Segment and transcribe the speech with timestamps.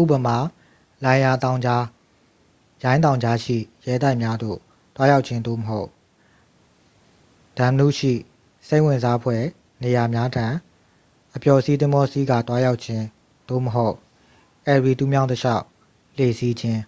[0.00, 0.36] ဥပမာ
[1.04, 1.84] လိုင်ရာ တောင်ကြား
[2.84, 4.58] ရိုင်း တောင်ကြားရှိရဲတိုက်များသို့
[4.96, 5.88] သွားရောက်ခြင်း သို့မဟုတ်
[7.58, 8.12] danube ရှိ
[8.66, 9.42] စိတ်ဝင်စားဖွယ်
[9.82, 10.46] နေရာများထံ
[11.34, 13.04] အပျော်စီးသင်္ဘောစီးကာသွားရောက်ခြင်း
[13.48, 13.94] သို့မဟုတ်
[14.72, 15.64] erie တူးမြောင်းတစ်လျှောက်
[16.16, 16.80] လှေစီးခြင်း